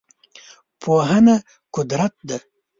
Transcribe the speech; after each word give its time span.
پوهنه 0.81 1.35
قدرت 1.73 2.13
دی. 2.27 2.37